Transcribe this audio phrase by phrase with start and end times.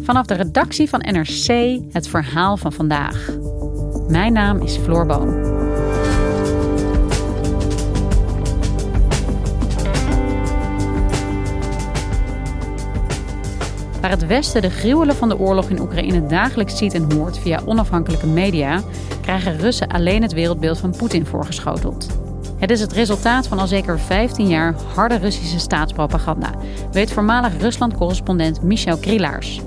[0.00, 3.30] Vanaf de redactie van NRC het verhaal van vandaag.
[4.08, 5.42] Mijn naam is Floor Boon.
[14.00, 17.60] Waar het Westen de gruwelen van de oorlog in Oekraïne dagelijks ziet en hoort via
[17.64, 18.82] onafhankelijke media,
[19.20, 22.17] krijgen Russen alleen het wereldbeeld van Poetin voorgeschoteld.
[22.58, 26.54] Het is het resultaat van al zeker 15 jaar harde Russische staatspropaganda,
[26.92, 29.60] weet voormalig Rusland-correspondent Michel Krielaars.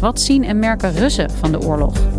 [0.00, 2.13] Wat zien en merken Russen van de oorlog?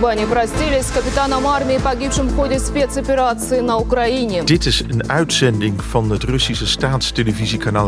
[0.00, 4.42] Кубани простились с капитаном армии, погибшим в ходе спецоперации на Украине.
[4.44, 6.66] Dit is een uitzending van het Russische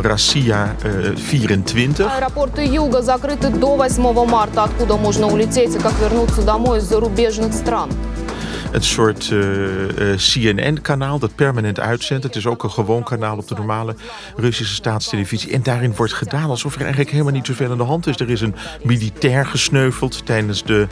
[0.02, 2.06] Россия uh, 24.
[2.06, 7.55] Аэропорты Юга закрыты до 8 марта, откуда можно улететь и как вернуться домой из зарубежных
[7.55, 7.89] стран.
[8.71, 12.23] een soort uh, uh, CNN-kanaal dat permanent uitzendt.
[12.23, 13.95] Het is ook een gewoon kanaal op de normale
[14.36, 15.52] Russische staatstelevisie.
[15.52, 18.20] En daarin wordt gedaan alsof er eigenlijk helemaal niet zoveel aan de hand is.
[18.20, 20.88] Er is een militair gesneuveld tijdens de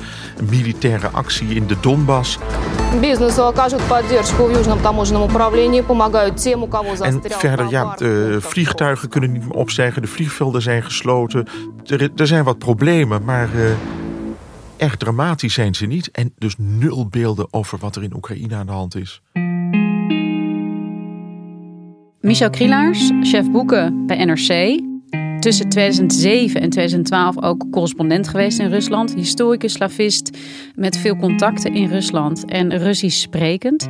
[0.52, 2.38] militaire actie in de Donbass.
[3.02, 8.38] Бизнесу окажут поддержку в Южном таможенном управлении, помогают тем, у кого En verder, ja, de
[8.40, 11.48] vliegtuigen kunnen niet meer opstijgen, de vliegvelden zijn gesloten.
[11.86, 13.50] Er, er zijn wat problemen, maar...
[13.56, 13.72] Uh,
[14.81, 18.67] Erg dramatisch zijn ze niet en dus nul beelden over wat er in Oekraïne aan
[18.67, 19.23] de hand is.
[22.21, 24.81] Michel Krielaars, chef boeken bij NRC.
[25.41, 29.15] Tussen 2007 en 2012 ook correspondent geweest in Rusland.
[29.15, 30.39] Historicus, slavist
[30.75, 33.89] met veel contacten in Rusland en Russisch sprekend.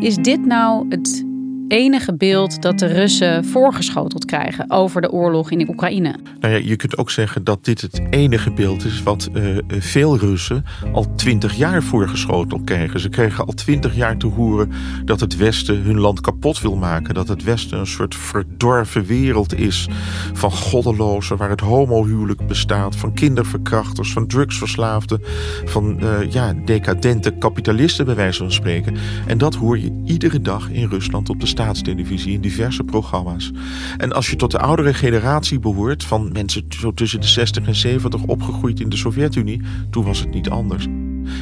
[0.00, 1.24] Is dit nou het
[1.68, 6.14] enige beeld dat de Russen voorgeschoteld krijgen over de oorlog in Oekraïne.
[6.40, 10.18] Nou ja, je kunt ook zeggen dat dit het enige beeld is wat uh, veel
[10.18, 13.00] Russen al twintig jaar voorgeschoteld krijgen.
[13.00, 14.70] Ze kregen al twintig jaar te horen
[15.04, 17.14] dat het Westen hun land kapot wil maken.
[17.14, 19.88] Dat het Westen een soort verdorven wereld is
[20.32, 25.20] van goddelozen, waar het homohuwelijk bestaat, van kinderverkrachters, van drugsverslaafden,
[25.64, 28.96] van uh, ja, decadente kapitalisten bij wijze van spreken.
[29.26, 33.50] En dat hoor je iedere dag in Rusland op de staatstelevisie in diverse programma's.
[33.96, 37.74] En als je tot de oudere generatie behoort, van mensen zo tussen de 60 en
[37.74, 40.84] 70 opgegroeid in de Sovjet-Unie, toen was het niet anders.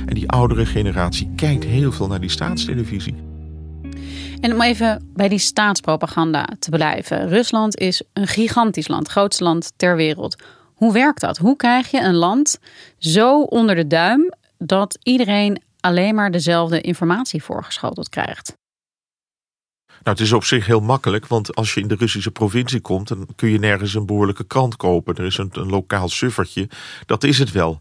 [0.07, 3.15] En die oudere generatie kijkt heel veel naar die staatstelevisie.
[4.41, 7.29] En om even bij die staatspropaganda te blijven.
[7.29, 10.37] Rusland is een gigantisch land, grootste land ter wereld.
[10.75, 11.37] Hoe werkt dat?
[11.39, 12.59] Hoe krijg je een land
[12.99, 18.59] zo onder de duim dat iedereen alleen maar dezelfde informatie voorgeschoteld krijgt?
[20.03, 23.09] Nou, het is op zich heel makkelijk, want als je in de Russische provincie komt,
[23.09, 25.15] dan kun je nergens een behoorlijke krant kopen.
[25.15, 26.69] Er is een, een lokaal suffertje,
[27.07, 27.81] dat is het wel.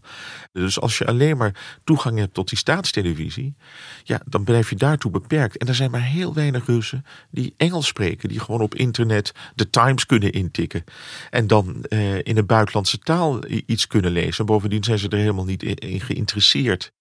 [0.52, 3.54] Dus als je alleen maar toegang hebt tot die staatstelevisie,
[4.02, 5.56] ja, dan blijf je daartoe beperkt.
[5.56, 9.70] En er zijn maar heel weinig Russen die Engels spreken, die gewoon op internet de
[9.70, 10.84] Times kunnen intikken.
[11.30, 14.46] En dan eh, in een buitenlandse taal iets kunnen lezen.
[14.46, 16.92] Bovendien zijn ze er helemaal niet in geïnteresseerd.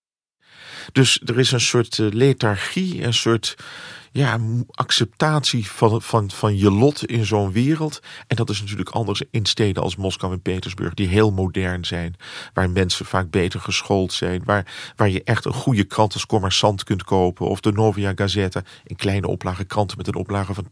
[0.91, 3.55] Dus er is een soort eh, lethargie, een soort
[4.11, 4.39] ja,
[4.71, 7.99] acceptatie van, van, van je lot in zo'n wereld.
[8.27, 12.15] En dat is natuurlijk anders in steden als Moskou en Petersburg, die heel modern zijn.
[12.53, 14.41] Waar mensen vaak beter geschoold zijn.
[14.45, 17.47] Waar, waar je echt een goede krant als commerçant kunt kopen.
[17.47, 20.67] Of de Novia Gazeta, in kleine oplage kranten met een oplage van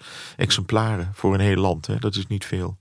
[0.00, 0.06] 80.000
[0.36, 1.86] exemplaren voor een heel land.
[1.86, 1.96] Hè.
[1.98, 2.76] Dat is niet veel.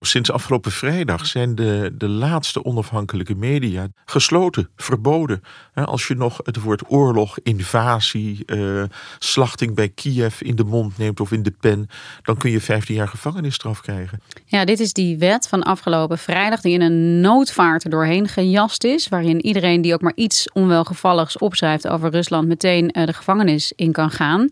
[0.00, 5.40] Sinds afgelopen vrijdag zijn de, de laatste onafhankelijke media gesloten, verboden.
[5.74, 8.82] Als je nog het woord oorlog, invasie, uh,
[9.18, 11.88] slachting bij Kiev in de mond neemt of in de pen,
[12.22, 14.20] dan kun je 15 jaar gevangenisstraf krijgen.
[14.44, 18.84] Ja, dit is die wet van afgelopen vrijdag die in een noodvaart er doorheen gejast
[18.84, 23.72] is, waarin iedereen die ook maar iets onwelgevalligs opschrijft over Rusland meteen eh, de gevangenis
[23.76, 24.48] in kan gaan.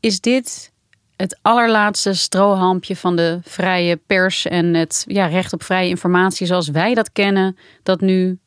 [0.00, 0.72] Is dit
[1.16, 6.68] het allerlaatste strohalmpje van de vrije pers en het ja, recht op vrije informatie zoals
[6.68, 8.38] wij dat kennen, dat nu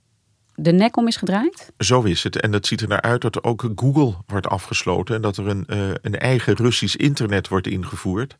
[0.60, 1.72] de nek om is gedraaid?
[1.78, 2.42] Zo is het.
[2.42, 5.64] En het ziet er naar uit dat ook Google wordt afgesloten en dat er een,
[5.68, 8.36] uh, een eigen Russisch internet wordt ingevoerd.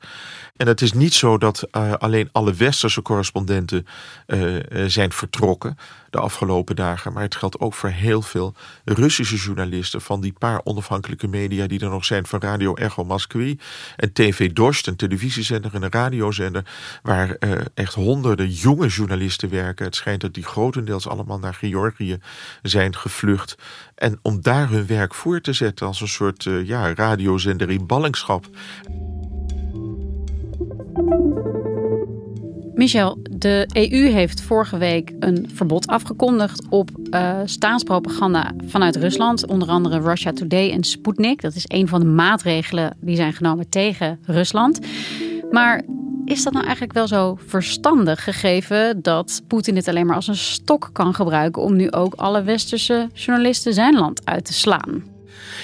[0.56, 3.86] En het is niet zo dat uh, alleen alle westerse correspondenten
[4.28, 4.56] uh,
[4.88, 5.78] zijn vertrokken
[6.20, 7.14] afgelopen dagen.
[7.14, 8.54] Maar het geldt ook voor heel veel
[8.86, 13.60] Russische journalisten van die paar onafhankelijke media die er nog zijn van Radio Echo Moskwi
[13.96, 16.66] en TV Dost, een televisiezender en een radiozender,
[17.02, 19.86] waar uh, echt honderden jonge journalisten werken.
[19.86, 22.20] Het schijnt dat die grotendeels allemaal naar Georgië
[22.62, 23.58] zijn gevlucht.
[23.96, 27.86] En om daar hun werk voor te zetten als een soort uh, ja, radiozender in
[27.86, 28.46] ballingschap.
[32.78, 39.46] Michel, de EU heeft vorige week een verbod afgekondigd op uh, staatspropaganda vanuit Rusland.
[39.46, 41.42] Onder andere Russia Today en Sputnik.
[41.42, 44.80] Dat is een van de maatregelen die zijn genomen tegen Rusland.
[45.52, 45.84] Maar
[46.26, 50.36] is dat nou eigenlijk wel zo verstandig gegeven dat Poetin dit alleen maar als een
[50.36, 55.17] stok kan gebruiken om nu ook alle westerse journalisten zijn land uit te slaan?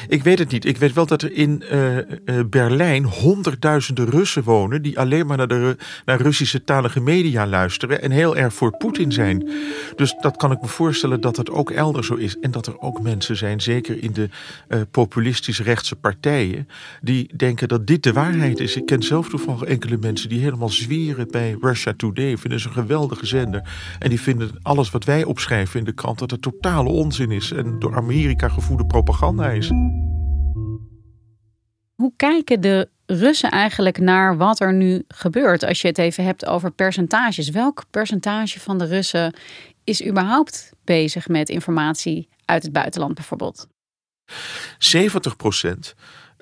[0.07, 0.65] Ik weet het niet.
[0.65, 2.03] Ik weet wel dat er in uh, uh,
[2.49, 5.75] Berlijn honderdduizenden Russen wonen die alleen maar naar, de,
[6.05, 9.49] naar Russische talige media luisteren en heel erg voor Poetin zijn.
[9.95, 12.39] Dus dat kan ik me voorstellen dat dat ook elders zo is.
[12.39, 14.29] En dat er ook mensen zijn, zeker in de
[14.69, 16.67] uh, populistisch rechtse partijen,
[17.01, 18.75] die denken dat dit de waarheid is.
[18.75, 22.37] Ik ken zelf toevallig enkele mensen die helemaal zweren bij Russia Today.
[22.37, 23.61] Vinden ze een geweldige zender.
[23.99, 27.51] En die vinden alles wat wij opschrijven in de krant dat het totale onzin is
[27.51, 29.62] en door Amerika gevoerde propaganda is.
[31.95, 35.63] Hoe kijken de Russen eigenlijk naar wat er nu gebeurt?
[35.63, 37.49] Als je het even hebt over percentages.
[37.49, 39.35] Welk percentage van de Russen
[39.83, 43.67] is überhaupt bezig met informatie uit het buitenland bijvoorbeeld?
[44.77, 45.93] 70 procent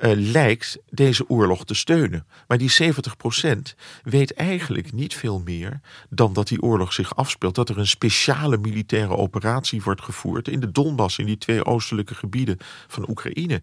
[0.01, 2.25] uh, lijkt deze oorlog te steunen.
[2.47, 2.95] Maar die 70%
[4.03, 7.55] weet eigenlijk niet veel meer dan dat die oorlog zich afspeelt.
[7.55, 12.15] Dat er een speciale militaire operatie wordt gevoerd in de Donbass, in die twee oostelijke
[12.15, 12.57] gebieden
[12.87, 13.61] van Oekraïne.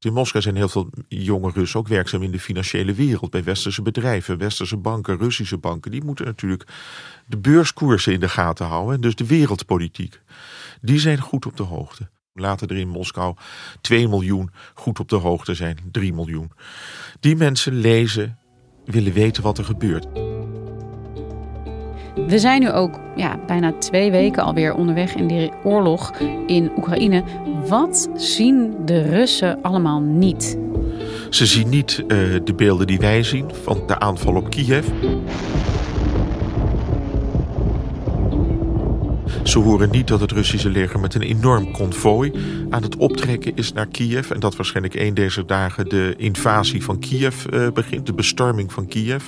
[0.00, 3.30] In Moskou zijn heel veel jonge Russen ook werkzaam in de financiële wereld.
[3.30, 5.90] Bij westerse bedrijven, westerse banken, Russische banken.
[5.90, 6.66] Die moeten natuurlijk
[7.26, 8.94] de beurskoersen in de gaten houden.
[8.94, 10.20] En dus de wereldpolitiek.
[10.80, 12.08] Die zijn goed op de hoogte.
[12.34, 13.34] Laten er in Moskou
[13.80, 16.50] 2 miljoen goed op de hoogte zijn, 3 miljoen.
[17.20, 18.38] Die mensen lezen,
[18.84, 20.06] willen weten wat er gebeurt.
[22.26, 27.24] We zijn nu ook ja, bijna twee weken alweer onderweg in die oorlog in Oekraïne.
[27.68, 30.58] Wat zien de Russen allemaal niet?
[31.30, 32.08] Ze zien niet uh,
[32.44, 34.88] de beelden die wij zien van de aanval op Kiev.
[39.42, 42.32] Ze horen niet dat het Russische leger met een enorm konvooi
[42.70, 44.30] aan het optrekken is naar Kiev.
[44.30, 48.86] En dat waarschijnlijk een deze dagen de invasie van Kiev uh, begint, de bestorming van
[48.86, 49.24] Kiev.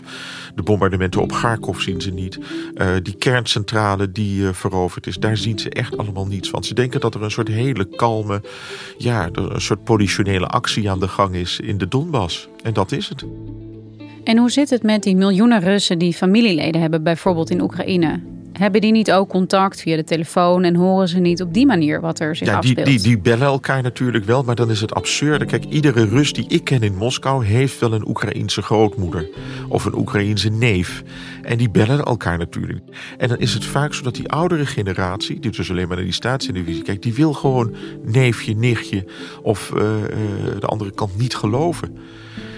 [0.54, 2.38] De bombardementen op Kharkov zien ze niet.
[2.74, 6.64] Uh, die kerncentrale die uh, veroverd is, daar zien ze echt allemaal niets van.
[6.64, 8.42] Ze denken dat er een soort hele kalme,
[8.98, 12.48] ja, een soort politionele actie aan de gang is in de Donbass.
[12.62, 13.24] En dat is het.
[14.24, 18.33] En hoe zit het met die miljoenen Russen die familieleden hebben, bijvoorbeeld in Oekraïne?
[18.58, 22.00] Hebben die niet ook contact via de telefoon en horen ze niet op die manier
[22.00, 22.86] wat er zich ja, afspeelt?
[22.86, 25.44] Die, die, die bellen elkaar natuurlijk wel, maar dan is het absurde.
[25.44, 29.28] Kijk, iedere Rus die ik ken in Moskou heeft wel een Oekraïense grootmoeder
[29.68, 31.02] of een Oekraïense neef.
[31.42, 32.84] En die bellen elkaar natuurlijk.
[33.18, 36.04] En dan is het vaak zo dat die oudere generatie, die dus alleen maar naar
[36.04, 39.04] die staatstelevisie kijkt, die wil gewoon neefje, nichtje
[39.42, 40.10] of uh, uh,
[40.60, 41.96] de andere kant niet geloven.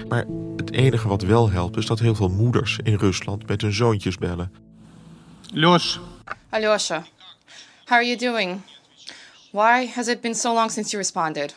[0.08, 0.24] Maar
[0.56, 4.18] het enige wat wel helpt is dat heel veel moeders in Rusland met hun zoontjes
[4.18, 4.65] bellen.
[5.53, 5.99] Леш.
[6.49, 7.03] Alyosha,
[7.85, 8.61] how are you doing?
[9.51, 11.55] Why has it been so long since you responded?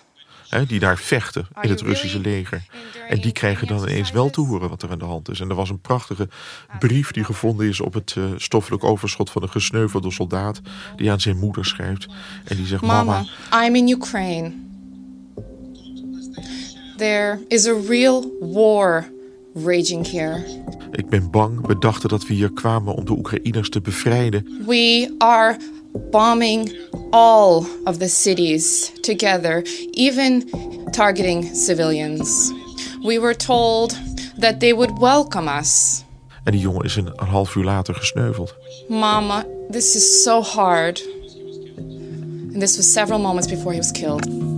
[0.49, 2.63] He, die daar vechten in het Russische leger.
[3.09, 5.41] En die krijgen dan ineens wel te horen wat er aan de hand is.
[5.41, 6.29] En er was een prachtige
[6.79, 10.61] brief die gevonden is op het uh, stoffelijk overschot van een gesneuvelde soldaat.
[10.97, 12.07] Die aan zijn moeder schrijft.
[12.45, 14.53] En die zegt: Mama, Mama I'm in Ukraine.
[16.97, 19.05] There is a real war
[19.54, 20.44] raging here.
[20.92, 21.68] Ik ben bang.
[21.68, 24.64] We dachten dat we hier kwamen om de Oekraïners te bevrijden.
[24.66, 25.58] We are
[26.12, 26.78] bombing
[27.10, 30.50] all of the cities together, even
[30.92, 32.52] targeting civilians.
[33.04, 33.98] We were told
[34.40, 36.04] that they would welcome us.
[36.44, 38.56] En die jongen is een, een half uur later gesneuveld.
[38.88, 41.08] Mama, this is so hard.
[42.54, 44.49] And this was several moments before he was killed.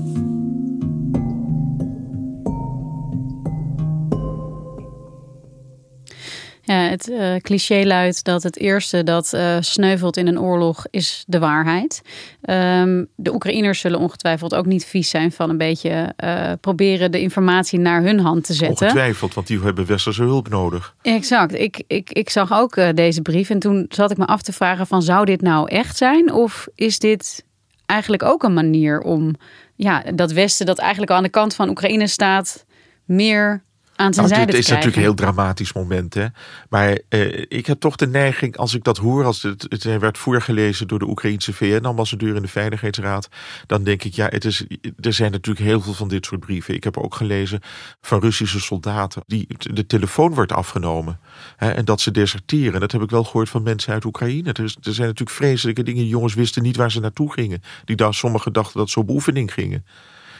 [6.63, 11.23] Ja, het uh, cliché luidt dat het eerste dat uh, sneuvelt in een oorlog is
[11.27, 12.01] de waarheid.
[12.41, 17.21] Um, de Oekraïners zullen ongetwijfeld ook niet vies zijn van een beetje uh, proberen de
[17.21, 18.87] informatie naar hun hand te zetten.
[18.87, 20.95] Ongetwijfeld, want die hebben westerse hulp nodig.
[21.01, 21.53] Exact.
[21.53, 24.87] Ik, ik, ik zag ook deze brief en toen zat ik me af te vragen
[24.87, 26.33] van zou dit nou echt zijn?
[26.33, 27.45] Of is dit
[27.85, 29.35] eigenlijk ook een manier om
[29.75, 32.65] ja, dat Westen dat eigenlijk aan de kant van Oekraïne staat
[33.05, 33.63] meer
[34.01, 36.13] aan zijn nou, zijde Het is natuurlijk een heel dramatisch moment.
[36.13, 36.25] Hè?
[36.69, 40.17] Maar eh, ik heb toch de neiging, als ik dat hoor, als het, het werd
[40.17, 43.29] voorgelezen door de Oekraïnse VN-ambassadeur in de Veiligheidsraad,
[43.67, 44.65] dan denk ik, ja, het is,
[44.99, 46.75] er zijn natuurlijk heel veel van dit soort brieven.
[46.75, 47.59] Ik heb ook gelezen
[48.01, 51.19] van Russische soldaten die de telefoon wordt afgenomen
[51.57, 52.79] hè, en dat ze deserteren.
[52.79, 54.53] Dat heb ik wel gehoord van mensen uit Oekraïne.
[54.53, 56.05] Er, er zijn natuurlijk vreselijke dingen.
[56.05, 57.63] jongens wisten niet waar ze naartoe gingen.
[57.85, 59.85] Die daar sommigen dachten dat ze op oefening gingen.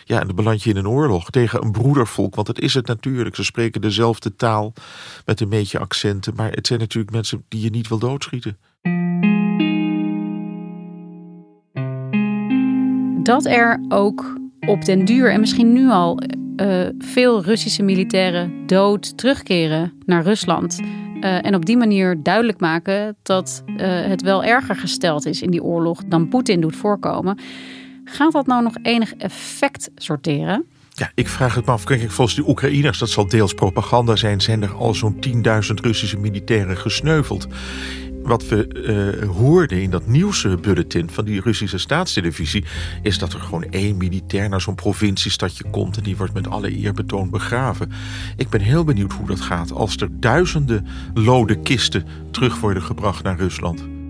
[0.06, 2.36] Ja, en dan beland je in een oorlog tegen een broedervolk.
[2.36, 3.36] Want dat is het natuurlijk.
[3.36, 4.74] Ze spreken dezelfde taal
[5.26, 6.34] met een beetje accenten.
[6.36, 8.58] Maar het zijn natuurlijk mensen die je niet wil doodschieten.
[13.24, 16.20] Dat er ook op den duur en misschien nu al
[16.56, 20.80] uh, veel Russische militairen dood terugkeren naar Rusland.
[20.80, 25.52] Uh, en op die manier duidelijk maken dat uh, het wel erger gesteld is in
[25.52, 27.40] die oorlog dan Poetin doet voorkomen.
[28.12, 30.66] Gaat dat nou nog enig effect sorteren?
[30.94, 31.84] Ja, ik vraag het me af.
[31.84, 35.32] Kijk, volgens de Oekraïners, dat zal deels propaganda zijn, zijn er al zo'n 10.000
[35.82, 37.48] Russische militairen gesneuveld.
[38.24, 38.68] Wat we
[39.24, 42.66] uh, hoorden in dat nieuwsbulletin van die Russische staatstelevisie,
[43.02, 46.76] is dat er gewoon één militair naar zo'n provinciestadje komt en die wordt met alle
[46.76, 47.92] eerbetoon begraven.
[48.36, 53.24] Ik ben heel benieuwd hoe dat gaat als er duizenden lode kisten terug worden gebracht
[53.24, 54.01] naar Rusland.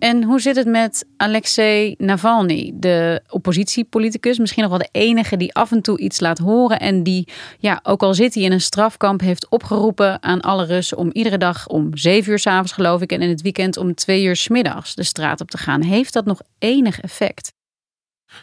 [0.00, 4.38] En hoe zit het met Alexei Navalny, de oppositiepoliticus?
[4.38, 6.80] Misschien nog wel de enige die af en toe iets laat horen.
[6.80, 7.28] En die,
[7.58, 11.38] ja, ook al zit hij in een strafkamp, heeft opgeroepen aan alle Russen om iedere
[11.38, 14.48] dag om zeven uur s'avonds, geloof ik, en in het weekend om twee uur s
[14.48, 15.82] middags de straat op te gaan.
[15.82, 17.52] Heeft dat nog enig effect?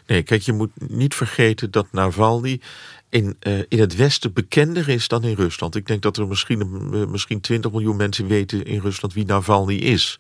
[0.08, 2.62] Nee, kijk, je moet niet vergeten dat Navalny
[3.10, 5.76] in, uh, in het Westen bekender is dan in Rusland.
[5.76, 9.76] Ik denk dat er misschien, uh, misschien 20 miljoen mensen weten in Rusland wie Navalny
[9.76, 10.20] is.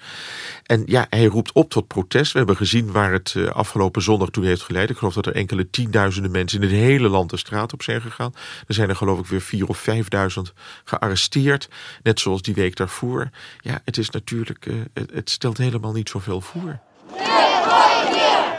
[0.64, 2.32] En ja, hij roept op tot protest.
[2.32, 4.90] We hebben gezien waar het uh, afgelopen zondag toe heeft geleid.
[4.90, 8.02] Ik geloof dat er enkele tienduizenden mensen in het hele land de straat op zijn
[8.02, 8.34] gegaan.
[8.68, 10.54] Er zijn er geloof ik weer vier of vijfduizend
[10.84, 11.70] gearresteerd.
[12.04, 13.30] Net zoals die week daarvoor.
[13.60, 16.80] Ja, het is natuurlijk, het, het stelt helemaal niet zoveel voor.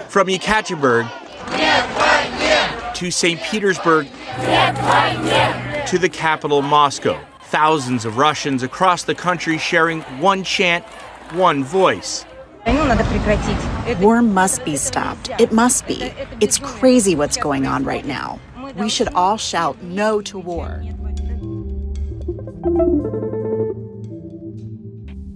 [0.09, 1.07] From Yekaterinburg
[2.99, 3.41] to St.
[3.41, 4.09] Petersburg
[5.87, 7.17] to the capital, Moscow.
[7.45, 10.85] Thousands of Russians across the country sharing one chant,
[11.31, 12.27] one voice.
[14.01, 15.31] War must be stopped.
[15.39, 16.13] It must be.
[16.41, 18.41] It's crazy what's going on right now.
[18.77, 20.83] We should all shout no to war.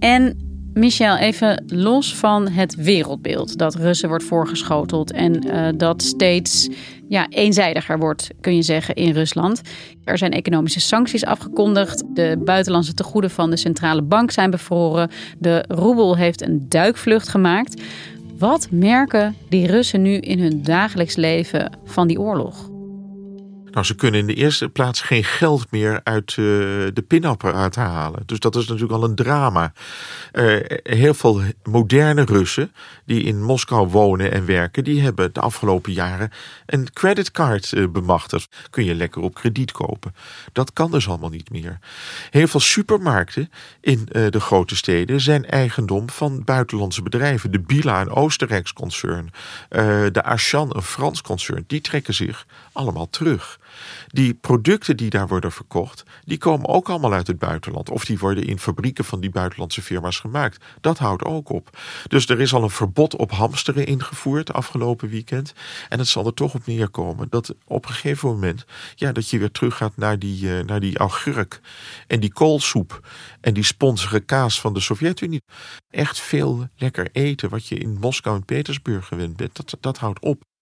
[0.01, 0.35] En
[0.73, 6.69] Michel, even los van het wereldbeeld dat Russen wordt voorgeschoteld en uh, dat steeds
[7.07, 9.61] ja, eenzijdiger wordt, kun je zeggen, in Rusland.
[10.03, 12.03] Er zijn economische sancties afgekondigd.
[12.13, 15.09] De buitenlandse tegoeden van de centrale bank zijn bevroren.
[15.37, 17.81] De roebel heeft een duikvlucht gemaakt.
[18.37, 22.72] Wat merken die Russen nu in hun dagelijks leven van die oorlog?
[23.73, 26.45] Nou, ze kunnen in de eerste plaats geen geld meer uit uh,
[26.93, 28.23] de pinapparaat halen.
[28.25, 29.73] Dus dat is natuurlijk al een drama.
[30.33, 32.71] Uh, heel veel moderne Russen
[33.05, 36.31] die in Moskou wonen en werken, die hebben de afgelopen jaren
[36.65, 38.55] een creditcard uh, bemachtigd.
[38.69, 40.15] Kun je lekker op krediet kopen.
[40.51, 41.79] Dat kan dus allemaal niet meer.
[42.29, 43.51] Heel veel supermarkten
[43.81, 47.51] in de grote steden zijn eigendom van buitenlandse bedrijven.
[47.51, 49.31] De Bila, een Oostenrijks concern.
[49.69, 51.63] de Auchan, een Frans concern.
[51.67, 53.59] Die trekken zich allemaal terug.
[54.07, 57.89] Die producten die daar worden verkocht, die komen ook allemaal uit het buitenland.
[57.89, 60.63] Of die worden in fabrieken van die buitenlandse firma's gemaakt.
[60.81, 61.77] Dat houdt ook op.
[62.07, 65.53] Dus er is al een verbod op hamsteren ingevoerd afgelopen weekend.
[65.89, 68.65] En het zal er toch op neerkomen dat op een gegeven moment,
[68.95, 71.61] ja, dat je weer teruggaat naar die, uh, naar die augurk
[72.07, 73.07] en die koolsoep
[73.41, 75.41] en die sponsige kaas van de Sovjet-Unie.
[75.89, 79.55] Echt veel lekker eten wat je in Moskou en Petersburg gewend bent.
[79.55, 80.52] Dat, dat houdt op.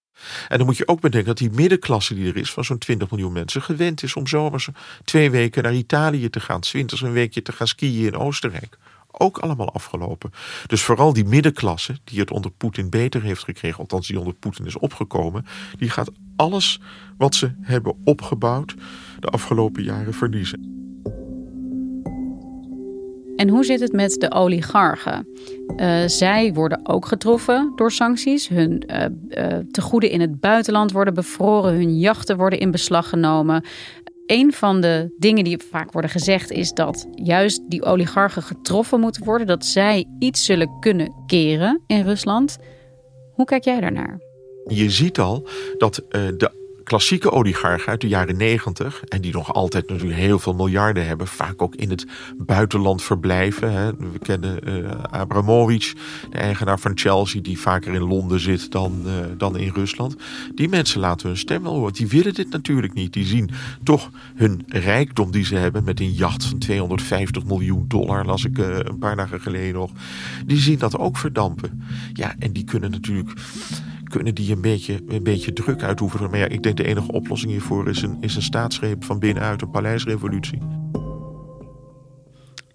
[0.48, 3.12] En dan moet je ook bedenken dat die middenklasse die er is, van zo'n 20
[3.12, 4.70] miljoen mensen, gewend is om zomers
[5.04, 8.78] twee weken naar Italië te gaan, winters een weekje te gaan skiën in Oostenrijk.
[9.12, 10.32] Ook allemaal afgelopen.
[10.68, 14.66] Dus vooral die middenklasse, die het onder Poetin beter heeft gekregen, althans die onder Poetin
[14.66, 15.46] is opgekomen,
[15.78, 16.80] die gaat alles
[17.18, 18.76] wat ze hebben opgebouwd
[19.20, 20.81] de afgelopen jaren verliezen.
[23.42, 25.28] En hoe zit het met de oligarchen?
[25.78, 28.48] Uh, zij worden ook getroffen door sancties.
[28.48, 33.64] Hun uh, uh, tegoeden in het buitenland worden bevroren, hun jachten worden in beslag genomen.
[34.26, 39.26] Een van de dingen die vaak worden gezegd is dat juist die oligarchen getroffen moeten
[39.26, 42.58] worden, dat zij iets zullen kunnen keren in Rusland.
[43.34, 44.20] Hoe kijk jij daarnaar?
[44.68, 46.61] Je ziet al dat de
[46.92, 51.28] klassieke oligarchen uit de jaren negentig, en die nog altijd natuurlijk heel veel miljarden hebben,
[51.28, 52.06] vaak ook in het
[52.38, 53.72] buitenland verblijven.
[53.72, 53.96] Hè.
[53.96, 55.94] We kennen uh, Abramovich,
[56.30, 60.16] de eigenaar van Chelsea, die vaker in Londen zit dan, uh, dan in Rusland.
[60.56, 61.94] Die mensen laten hun stem wel horen.
[61.94, 63.14] Die willen dit natuurlijk niet.
[63.14, 63.50] Die zien
[63.84, 68.58] toch hun rijkdom die ze hebben met een jacht van 250 miljoen dollar, las ik
[68.58, 69.92] uh, een paar dagen geleden nog.
[70.46, 71.84] Die zien dat ook verdampen.
[72.14, 73.30] Ja, en die kunnen natuurlijk
[74.12, 76.30] kunnen die een beetje, een beetje druk uitoefenen.
[76.30, 79.62] Maar ja, ik denk de enige oplossing hiervoor is een, is een staatsgreep van binnenuit,
[79.62, 80.81] een paleisrevolutie.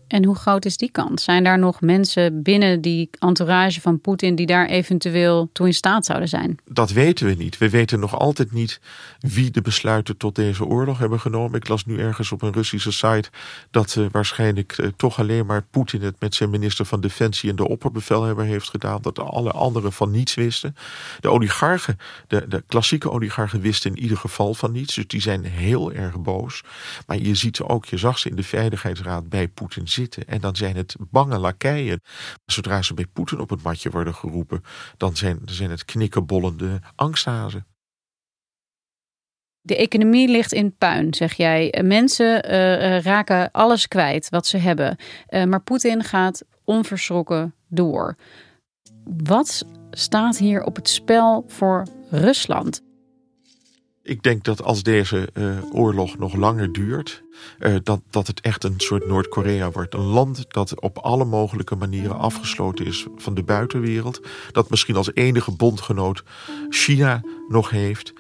[0.07, 1.25] En hoe groot is die kans?
[1.25, 6.07] Zijn daar nog mensen binnen die entourage van Poetin die daar eventueel toe in staat
[6.07, 6.59] zouden zijn?
[6.69, 7.59] Dat weten we niet.
[7.59, 8.81] We weten nog altijd niet
[9.19, 11.59] wie de besluiten tot deze oorlog hebben genomen.
[11.59, 13.31] Ik las nu ergens op een Russische site
[13.71, 17.57] dat uh, waarschijnlijk uh, toch alleen maar Poetin het met zijn minister van Defensie en
[17.57, 19.03] de opperbevelhebber heeft gedaan.
[19.03, 20.77] Dat alle anderen van niets wisten.
[21.21, 21.99] De oligarchen,
[22.29, 24.95] de, de klassieke oligarchen wisten in ieder geval van niets.
[24.95, 26.63] Dus die zijn heel erg boos.
[27.07, 30.27] Maar je ziet ze ook, je zag ze in de Veiligheidsraad bij Poetin zitten.
[30.27, 32.01] En dan zijn het bange lakeien.
[32.45, 34.63] Zodra ze bij Poetin op het matje worden geroepen,
[34.97, 37.67] dan zijn, zijn het knikkenbollende angsthazen.
[39.61, 41.83] De economie ligt in puin, zeg jij.
[41.85, 44.97] Mensen uh, raken alles kwijt wat ze hebben.
[45.31, 48.17] Maar Poetin gaat onverschrokken door.
[49.05, 52.86] Wat staat hier op het spel voor Rusland?
[54.07, 57.23] Ik denk dat als deze uh, oorlog nog langer duurt,
[57.59, 59.95] uh, dat, dat het echt een soort Noord-Korea wordt.
[59.95, 64.21] Een land dat op alle mogelijke manieren afgesloten is van de buitenwereld.
[64.53, 66.25] Dat misschien als enige bondgenoot
[66.69, 68.13] China nog heeft.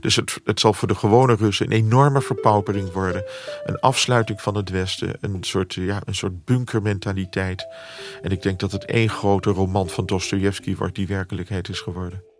[0.00, 3.24] Dus het, het zal voor de gewone Russen een enorme verpaupering worden.
[3.64, 5.16] Een afsluiting van het Westen.
[5.20, 7.66] Een soort, ja, een soort bunkermentaliteit.
[8.22, 12.31] En ik denk dat het één grote roman van Dostoevsky wordt die werkelijkheid is geworden.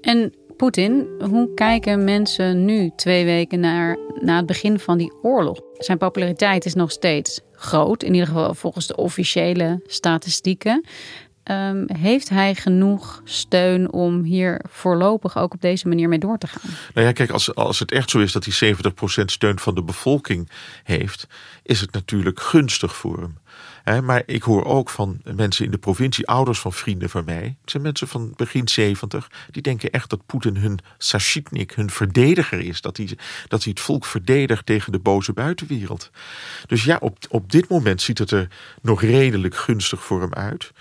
[0.00, 5.60] En Poetin, hoe kijken mensen nu twee weken naar, na het begin van die oorlog?
[5.78, 10.84] Zijn populariteit is nog steeds groot, in ieder geval volgens de officiële statistieken.
[11.50, 16.46] Um, heeft hij genoeg steun om hier voorlopig ook op deze manier mee door te
[16.46, 16.70] gaan?
[16.94, 19.82] Nou ja, kijk, als, als het echt zo is dat hij 70% steun van de
[19.82, 20.50] bevolking
[20.82, 21.26] heeft,
[21.62, 23.38] is het natuurlijk gunstig voor hem
[24.04, 27.56] maar ik hoor ook van mensen in de provincie, ouders van vrienden van mij.
[27.60, 29.30] Het zijn mensen van begin 70.
[29.50, 32.80] Die denken echt dat Poetin hun sashitnik, hun verdediger is.
[32.80, 36.10] Dat hij, dat hij het volk verdedigt tegen de boze buitenwereld.
[36.66, 38.48] Dus ja, op, op dit moment ziet het er
[38.82, 40.72] nog redelijk gunstig voor hem uit.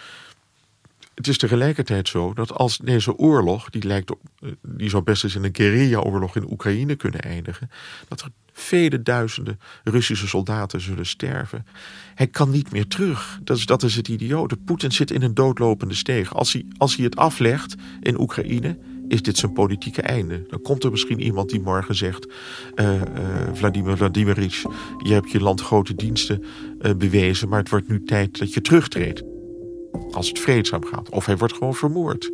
[1.17, 5.23] Het is tegelijkertijd zo dat als deze oorlog, die lijkt op, eh, die zou best
[5.23, 7.69] eens in een guerrilla-oorlog in Oekraïne kunnen eindigen,
[8.08, 11.65] dat er vele duizenden Russische soldaten zullen sterven.
[12.15, 13.39] Hij kan niet meer terug.
[13.43, 14.58] Dat is, dat is het idiote.
[14.58, 16.36] Poetin zit in een doodlopende steeg.
[16.36, 18.77] Als hij, als hij het aflegt in Oekraïne,
[19.08, 20.45] is dit zijn politieke einde.
[20.49, 22.27] Dan komt er misschien iemand die morgen zegt:
[22.75, 23.01] uh,
[23.53, 24.62] Vladimir Vladimirovich,
[24.97, 26.43] je hebt je land grote diensten
[26.97, 29.23] bewezen, maar het wordt nu tijd dat je terugtreedt.
[30.12, 31.10] Als het vreedzaam gaat.
[31.10, 32.32] Of hij wordt gewoon vermoord.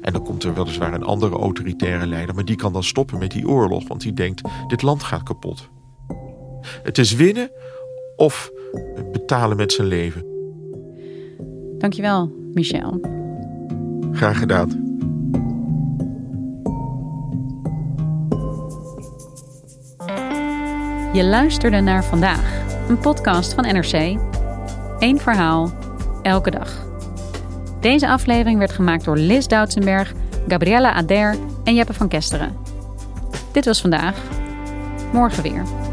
[0.00, 3.30] En dan komt er weliswaar een andere autoritaire leider, maar die kan dan stoppen met
[3.30, 5.68] die oorlog, want die denkt: dit land gaat kapot.
[6.82, 7.50] Het is winnen
[8.16, 8.50] of
[9.12, 10.26] betalen met zijn leven.
[11.78, 13.00] Dankjewel, Michel.
[14.12, 14.86] Graag gedaan.
[21.12, 24.18] Je luisterde naar vandaag, een podcast van NRC.
[24.98, 25.72] Eén verhaal,
[26.28, 26.86] elke dag.
[27.80, 30.12] Deze aflevering werd gemaakt door Liz Doutsenberg,
[30.48, 32.56] Gabriella Ader en Jeppe van Kesteren.
[33.52, 34.16] Dit was vandaag.
[35.12, 35.87] Morgen weer.